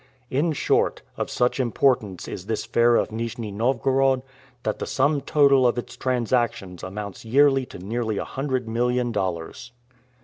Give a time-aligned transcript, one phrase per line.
[0.31, 4.23] In short, of such importance is this fair of Nijni Novgorod,
[4.63, 9.73] that the sum total of its transactions amounts yearly to nearly a hundred million dollars.